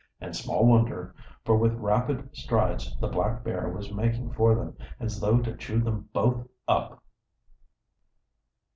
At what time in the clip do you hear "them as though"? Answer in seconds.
4.55-5.37